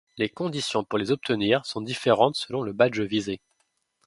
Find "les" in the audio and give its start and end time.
0.17-0.29, 0.97-1.11